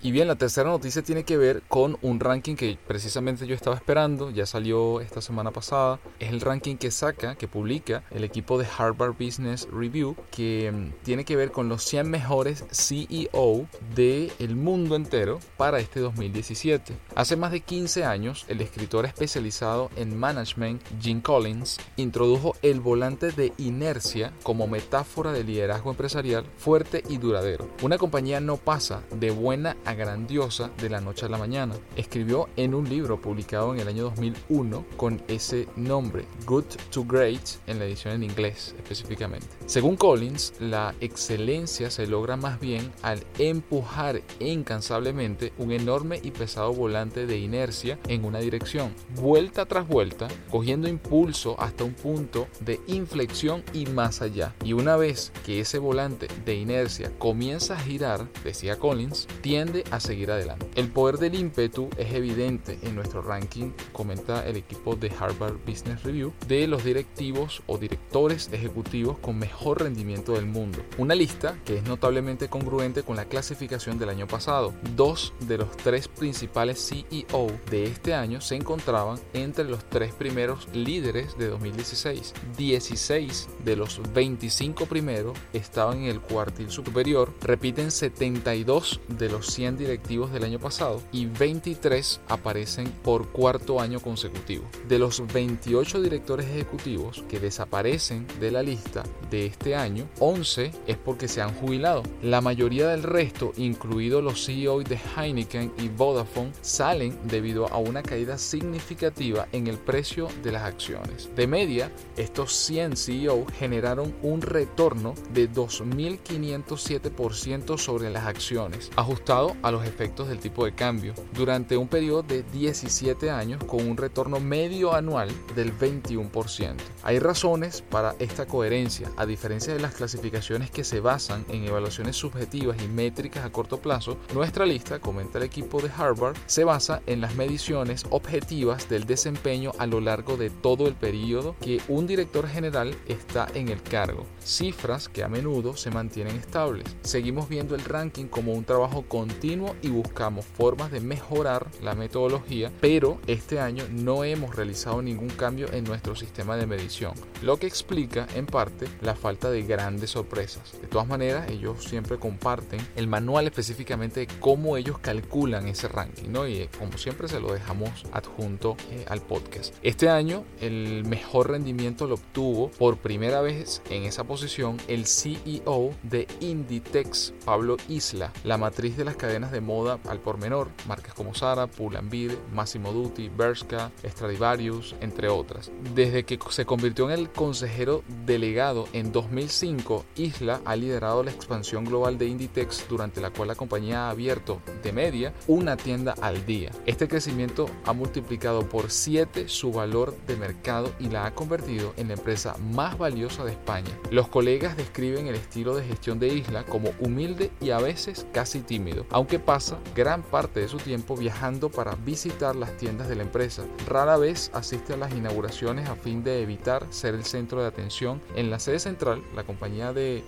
[0.00, 3.74] Y bien, la tercera noticia tiene que ver con un ranking que precisamente yo estaba
[3.74, 5.98] esperando, ya salió esta semana pasada.
[6.20, 11.02] Es el ranking que saca, que publica el equipo de Harvard Business Review, que mm,
[11.02, 13.66] tiene que ver con los 100 mejores CEO
[13.96, 16.94] del mundo entero para este 2017.
[17.16, 23.32] Hace más de 15 años, el escritor especializado en management, Jim Collins, introdujo el volante
[23.32, 27.68] de inercia como metáfora de liderazgo empresarial fuerte y duradero.
[27.82, 31.74] Una compañía no pasa de buena grandiosa de la noche a la mañana.
[31.96, 37.40] Escribió en un libro publicado en el año 2001 con ese nombre, Good to Great,
[37.66, 39.46] en la edición en inglés específicamente.
[39.66, 46.72] Según Collins, la excelencia se logra más bien al empujar incansablemente un enorme y pesado
[46.72, 52.80] volante de inercia en una dirección, vuelta tras vuelta, cogiendo impulso hasta un punto de
[52.86, 54.54] inflexión y más allá.
[54.64, 60.00] Y una vez que ese volante de inercia comienza a girar, decía Collins, tiende a
[60.00, 60.66] seguir adelante.
[60.74, 66.02] El poder del ímpetu es evidente en nuestro ranking, comenta el equipo de Harvard Business
[66.02, 70.78] Review, de los directivos o directores ejecutivos con mejor rendimiento del mundo.
[70.98, 74.74] Una lista que es notablemente congruente con la clasificación del año pasado.
[74.96, 80.68] Dos de los tres principales CEO de este año se encontraban entre los tres primeros
[80.72, 82.34] líderes de 2016.
[82.56, 89.67] 16 de los 25 primeros estaban en el cuartil superior, repiten 72 de los 100
[89.76, 94.64] directivos del año pasado y 23 aparecen por cuarto año consecutivo.
[94.88, 100.96] De los 28 directores ejecutivos que desaparecen de la lista de este año, 11 es
[100.96, 102.02] porque se han jubilado.
[102.22, 108.02] La mayoría del resto, incluidos los CEOs de Heineken y Vodafone, salen debido a una
[108.02, 111.28] caída significativa en el precio de las acciones.
[111.36, 119.70] De media, estos 100 CEOs generaron un retorno de 2.507% sobre las acciones, ajustado a
[119.70, 124.40] los efectos del tipo de cambio durante un periodo de 17 años con un retorno
[124.40, 126.74] medio anual del 21%.
[127.02, 132.16] Hay razones para esta coherencia, a diferencia de las clasificaciones que se basan en evaluaciones
[132.16, 137.02] subjetivas y métricas a corto plazo, nuestra lista, comenta el equipo de Harvard, se basa
[137.06, 142.06] en las mediciones objetivas del desempeño a lo largo de todo el periodo que un
[142.06, 146.84] director general está en el cargo, cifras que a menudo se mantienen estables.
[147.02, 152.70] Seguimos viendo el ranking como un trabajo continuo y buscamos formas de mejorar la metodología,
[152.82, 157.66] pero este año no hemos realizado ningún cambio en nuestro sistema de medición, lo que
[157.66, 160.78] explica en parte la falta de grandes sorpresas.
[160.82, 166.28] De todas maneras, ellos siempre comparten el manual específicamente de cómo ellos calculan ese ranking,
[166.28, 166.46] ¿no?
[166.46, 169.74] Y eh, como siempre se lo dejamos adjunto eh, al podcast.
[169.82, 175.92] Este año el mejor rendimiento lo obtuvo por primera vez en esa posición el CEO
[176.02, 181.14] de Inditex, Pablo Isla, la matriz de las cadenas de moda al por menor, marcas
[181.14, 185.70] como Zara, Pull&Bear, Massimo Dutti, Bershka, Stradivarius, entre otras.
[185.94, 191.84] Desde que se convirtió en el consejero delegado en 2005, Isla ha liderado la expansión
[191.84, 196.44] global de Inditex durante la cual la compañía ha abierto de media una tienda al
[196.44, 196.70] día.
[196.86, 202.08] Este crecimiento ha multiplicado por 7 su valor de mercado y la ha convertido en
[202.08, 203.90] la empresa más valiosa de España.
[204.10, 208.60] Los colegas describen el estilo de gestión de Isla como humilde y a veces casi
[208.60, 213.24] tímido, aunque pasa gran parte de su tiempo viajando para visitar las tiendas de la
[213.24, 213.64] empresa.
[213.86, 218.22] Rara vez asiste a las inauguraciones a fin de evitar ser el centro de atención.
[218.36, 220.22] En la sede central, la compañía de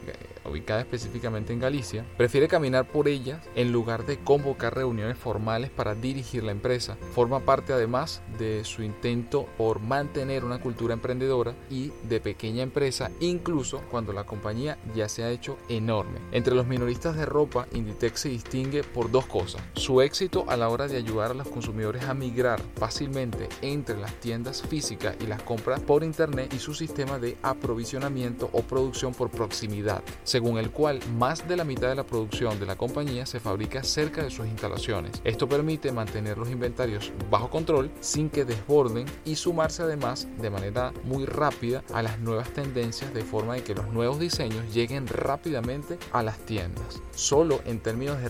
[0.44, 5.94] ubicada específicamente en Galicia, prefiere caminar por ellas en lugar de convocar reuniones formales para
[5.94, 6.96] dirigir la empresa.
[7.14, 13.10] Forma parte además de su intento por mantener una cultura emprendedora y de pequeña empresa,
[13.20, 16.20] incluso cuando la compañía ya se ha hecho enorme.
[16.32, 19.62] Entre los minoristas de ropa, Inditex se distingue por dos cosas.
[19.74, 24.14] Su éxito a la hora de ayudar a los consumidores a migrar fácilmente entre las
[24.14, 29.30] tiendas físicas y las compras por internet y su sistema de aprovisionamiento o producción por
[29.30, 33.40] proximidad según el cual más de la mitad de la producción de la compañía se
[33.40, 35.20] fabrica cerca de sus instalaciones.
[35.24, 40.92] Esto permite mantener los inventarios bajo control sin que desborden y sumarse además de manera
[41.04, 45.98] muy rápida a las nuevas tendencias de forma de que los nuevos diseños lleguen rápidamente
[46.12, 47.02] a las tiendas.
[47.14, 48.28] Solo en términos de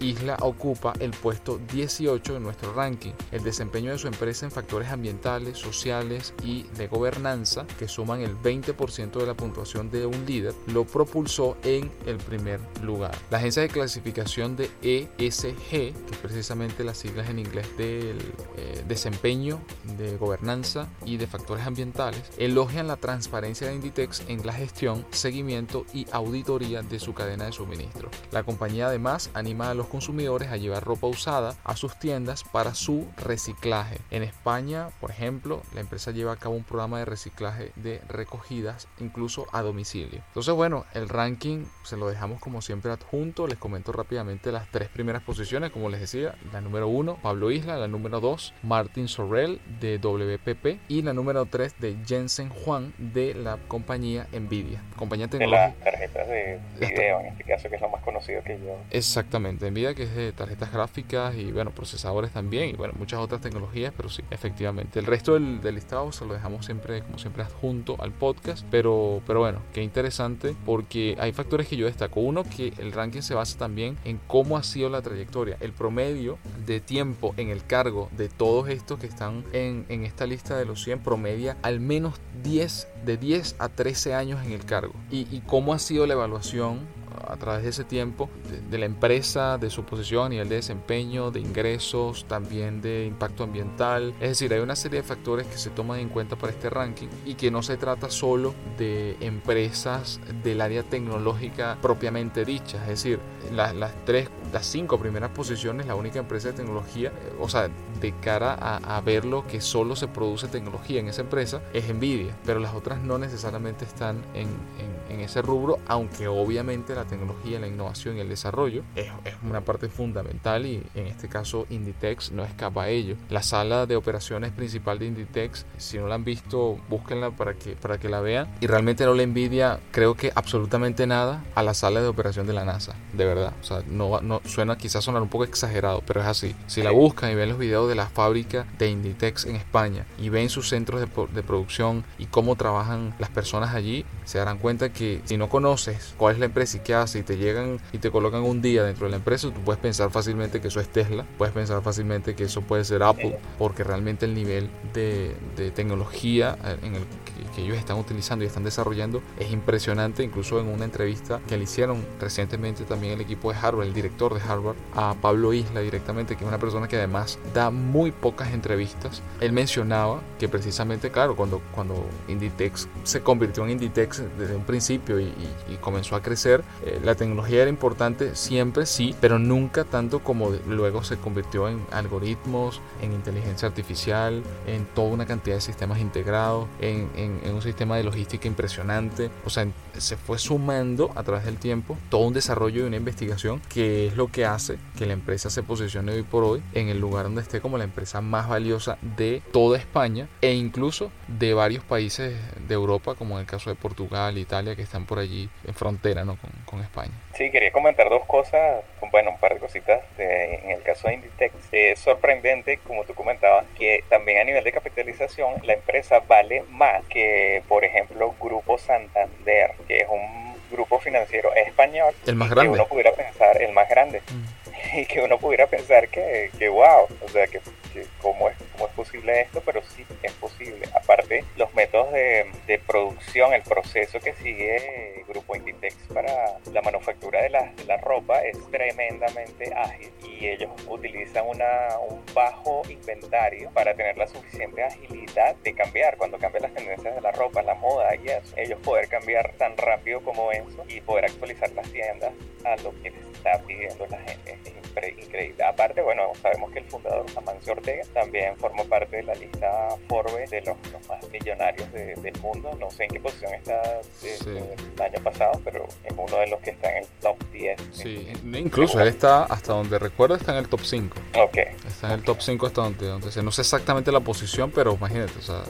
[0.00, 3.12] Isla ocupa el puesto 18 en nuestro ranking.
[3.30, 8.36] El desempeño de su empresa en factores ambientales, sociales y de gobernanza, que suman el
[8.36, 13.14] 20% de la puntuación de un líder, lo propulsó en el primer lugar.
[13.30, 18.18] La agencia de clasificación de ESG, que es precisamente las siglas en inglés del
[18.56, 19.60] eh, desempeño,
[19.96, 25.84] de gobernanza y de factores ambientales, elogian la transparencia de Inditex en la gestión, seguimiento
[25.92, 28.10] y auditoría de su cadena de suministro.
[28.30, 32.74] La compañía además anima a los consumidores a llevar ropa usada a sus tiendas para
[32.74, 33.98] su reciclaje.
[34.10, 38.88] En España, por ejemplo, la empresa lleva a cabo un programa de reciclaje de recogidas
[38.98, 40.22] incluso a domicilio.
[40.28, 43.46] Entonces, bueno, el ranking se lo dejamos como siempre adjunto.
[43.46, 47.76] Les comento rápidamente las tres primeras posiciones, como les decía, la número uno, Pablo Isla,
[47.76, 53.34] la número dos, Martin Sorrell de WPP y la número tres de Jensen Juan de
[53.34, 55.68] la compañía Nvidia, compañía tecnológica.
[55.68, 58.76] De las tarjetas de video, en este caso, que es lo más conocido que yo.
[59.12, 63.42] Exactamente, Nvidia que es de tarjetas gráficas y bueno, procesadores también y bueno, muchas otras
[63.42, 64.98] tecnologías, pero sí, efectivamente.
[64.98, 69.20] El resto del, del listado se lo dejamos siempre, como siempre, adjunto al podcast, pero,
[69.26, 72.20] pero bueno, qué interesante porque hay factores que yo destaco.
[72.20, 76.38] Uno, que el ranking se basa también en cómo ha sido la trayectoria, el promedio
[76.64, 80.64] de tiempo en el cargo de todos estos que están en, en esta lista de
[80.64, 84.94] los 100 promedia al menos 10, de 10 a 13 años en el cargo.
[85.10, 88.28] Y, y cómo ha sido la evaluación a través de ese tiempo
[88.70, 93.44] de, la empresa, de su posición a nivel de desempeño, de ingresos, también de impacto
[93.44, 94.14] ambiental.
[94.20, 97.08] Es decir, hay una serie de factores que se toman en cuenta para este ranking
[97.24, 102.78] y que no se trata solo de empresas del área tecnológica propiamente dicha.
[102.82, 103.20] Es decir,
[103.50, 107.68] las tres, las cinco primeras posiciones, la única empresa de tecnología, o sea,
[108.00, 112.36] de cara a, ver lo que solo se produce tecnología en esa empresa, es Nvidia,
[112.44, 114.48] pero las otras no necesariamente están en,
[114.78, 119.34] en, en ese rubro, aunque obviamente la tecnología, la innovación y el desarrollo es, es,
[119.42, 123.16] una parte fundamental y en este caso Inditex no escapa a ello.
[123.30, 127.72] La sala de operaciones principal de Inditex, si no la han visto, búsquenla para que,
[127.72, 131.74] para que la vean y realmente no le envidia, creo que absolutamente nada a la
[131.74, 133.52] sala de operación de la NASA, de verdad.
[133.60, 136.54] O sea, no, no suena quizás sonar un poco exagerado, pero es así.
[136.66, 140.28] Si la buscan y ven los videos de la fábrica de Inditex en España y
[140.28, 144.91] ven sus centros de, de producción y cómo trabajan las personas allí, se darán cuenta
[144.92, 147.98] que si no conoces cuál es la empresa y qué hace y te llegan y
[147.98, 150.88] te colocan un día dentro de la empresa, tú puedes pensar fácilmente que eso es
[150.88, 155.70] Tesla, puedes pensar fácilmente que eso puede ser Apple, porque realmente el nivel de, de
[155.70, 160.22] tecnología eh, en el que, que, ellos están utilizando y están desarrollando es impresionante.
[160.22, 164.34] Incluso en una entrevista que le hicieron recientemente también el equipo de Harvard, el director
[164.34, 168.52] de Harvard, a Pablo Isla directamente, que es una persona que además da muy pocas
[168.52, 174.64] entrevistas, él mencionaba que precisamente, claro, cuando, cuando Inditex se convirtió en Inditex desde un
[174.64, 174.94] principio y,
[175.24, 180.20] y, y comenzó a crecer, eh, la tecnología era importante siempre, sí, pero nunca tanto
[180.20, 185.98] como luego se convirtió en algoritmos, en inteligencia artificial, en toda una cantidad de sistemas
[185.98, 189.30] integrados, en, en, en un sistema de logística impresionante.
[189.44, 193.60] O sea, se fue sumando a través del tiempo todo un desarrollo y una investigación
[193.68, 196.98] que es lo que hace que la empresa se posicione hoy por hoy en el
[196.98, 201.84] lugar donde esté como la empresa más valiosa de toda España e incluso de varios
[201.84, 202.34] países
[202.68, 206.24] de Europa, como en el caso de Portugal, Italia, que están por allí en frontera
[206.24, 206.36] ¿no?
[206.36, 207.12] con, con España.
[207.34, 210.02] Sí, quería comentar dos cosas, bueno, un par de cositas.
[210.16, 214.64] De, en el caso de Inditex, es sorprendente, como tú comentabas, que también a nivel
[214.64, 220.98] de capitalización la empresa vale más que, por ejemplo, Grupo Santander, que es un grupo
[220.98, 222.14] financiero español.
[222.26, 222.72] El más grande.
[222.72, 224.20] Que uno pudiera pensar, el más grande.
[224.20, 224.61] Mm.
[224.92, 227.60] Y que uno pudiera pensar que, que wow, o sea, que,
[227.92, 230.86] que cómo, es, cómo es posible esto, pero sí es posible.
[230.94, 232.50] Aparte, los métodos de,
[232.86, 238.42] producción, el proceso que sigue Grupo Inditex para la manufactura de la, de la ropa
[238.42, 245.54] es tremendamente ágil y ellos utilizan una, un bajo inventario para tener la suficiente agilidad
[245.56, 248.54] de cambiar cuando cambian las tendencias de la ropa, la moda y eso.
[248.56, 252.32] Ellos poder cambiar tan rápido como eso y poder actualizar las tiendas
[252.64, 254.58] a lo que está pidiendo la gente
[255.00, 255.64] es increíble.
[255.64, 260.50] Aparte, bueno, sabemos que el fundador Amancio Ortega también forma parte de la lista Forbes
[260.50, 262.70] de los, los más millonarios de, del mundo.
[262.78, 264.28] No sé en qué posición está sí.
[264.46, 267.80] el año pasado, pero es uno de los que está en el top 10.
[267.92, 271.16] Sí, incluso él está, hasta donde recuerdo, está en el top 5.
[271.38, 271.56] Ok.
[271.86, 275.38] Está en el top 5 hasta donde, donde no sé exactamente la posición, pero imagínate,
[275.38, 275.62] o sea,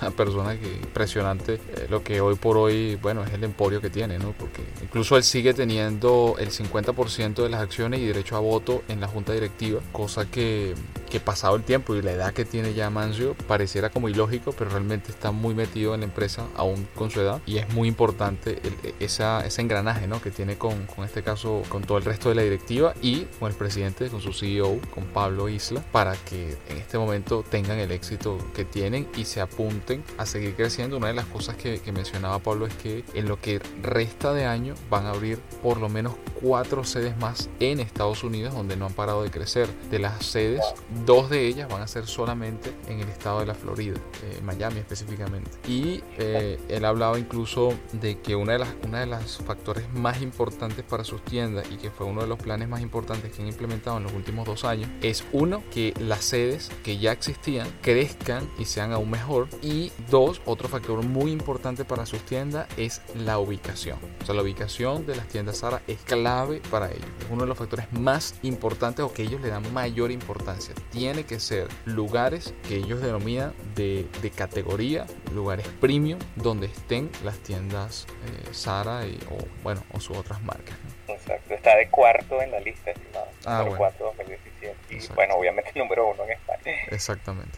[0.00, 3.90] una persona que impresionante eh, lo que hoy por hoy, bueno, es el emporio que
[3.90, 4.32] tiene, ¿no?
[4.32, 9.00] Porque incluso él sigue teniendo el 50% de las acciones y derecho a voto en
[9.00, 10.74] la junta directiva, cosa que
[11.08, 14.70] que pasado el tiempo y la edad que tiene ya Manzio pareciera como ilógico, pero
[14.70, 18.60] realmente está muy metido en la empresa aún con su edad y es muy importante
[19.00, 20.20] esa, ese engranaje ¿no?
[20.20, 23.50] que tiene con, con este caso, con todo el resto de la directiva y con
[23.50, 27.90] el presidente, con su CEO, con Pablo Isla, para que en este momento tengan el
[27.92, 30.96] éxito que tienen y se apunten a seguir creciendo.
[30.96, 34.44] Una de las cosas que, que mencionaba Pablo es que en lo que resta de
[34.44, 38.86] año van a abrir por lo menos cuatro sedes más en Estados Unidos donde no
[38.86, 39.68] han parado de crecer.
[39.90, 40.62] De las sedes,
[41.04, 44.78] dos de ellas van a ser solamente en el estado de la Florida, eh, Miami
[44.80, 45.50] específicamente.
[45.66, 50.22] Y eh, él hablaba incluso de que una de las una de los factores más
[50.22, 53.48] importantes para sus tiendas y que fue uno de los planes más importantes que han
[53.48, 58.48] implementado en los últimos dos años es uno que las sedes que ya existían crezcan
[58.58, 63.38] y sean aún mejor y dos otro factor muy importante para sus tiendas es la
[63.38, 63.98] ubicación.
[64.22, 67.06] O sea, la ubicación de las tiendas Sara es clave para ellos.
[67.20, 70.74] Es uno de los factores más importantes o que ellos le dan mayor importancia.
[70.90, 77.38] Tiene que ser lugares que ellos denominan de, de categoría, lugares premium, donde estén las
[77.38, 80.76] tiendas eh, Sara y, o, bueno, o sus otras marcas.
[81.06, 83.26] Exacto, está de cuarto en la lista, estimado.
[83.44, 83.76] Ah, bueno.
[83.76, 84.76] cuarto 2017.
[84.90, 86.76] Y bueno, obviamente el número uno en España.
[86.90, 87.56] Exactamente.